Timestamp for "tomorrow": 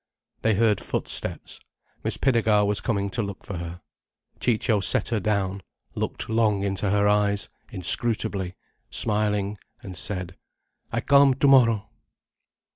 11.35-11.87